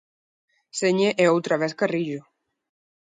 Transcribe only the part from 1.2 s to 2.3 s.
e outra vez Carrillo.